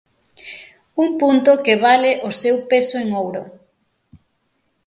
[1.03, 3.43] Un punto que vale o seu peso en ouro.